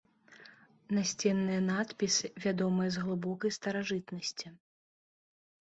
Насценныя 0.97 1.59
надпісы 1.67 2.27
вядомыя 2.45 2.89
з 2.97 3.05
глыбокай 3.05 3.55
старажытнасці. 3.59 4.47